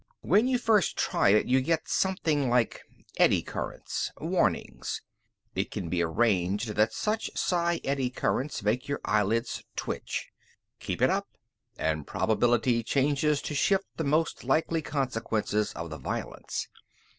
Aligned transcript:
When 0.21 0.47
you 0.47 0.57
first 0.57 0.97
try 0.97 1.29
it 1.29 1.45
you 1.45 1.61
get 1.61 1.87
something 1.87 2.49
like 2.49 2.81
eddy 3.17 3.43
currents. 3.43 4.11
Warnings. 4.19 5.03
It 5.53 5.69
can 5.69 5.89
be 5.89 6.01
arranged 6.01 6.69
that 6.69 6.91
such 6.91 7.29
psi 7.35 7.79
eddy 7.83 8.09
currents 8.09 8.63
make 8.63 8.87
your 8.87 8.99
eyelids 9.05 9.63
twitch. 9.75 10.31
Keep 10.79 11.03
it 11.03 11.11
up, 11.11 11.27
and 11.77 12.07
probability 12.07 12.81
changes 12.81 13.43
to 13.43 13.53
shift 13.53 13.85
the 13.97 14.03
most 14.03 14.43
likely 14.43 14.81
consequences 14.81 15.71
of 15.73 15.91
the 15.91 15.99
violence. 15.99 16.67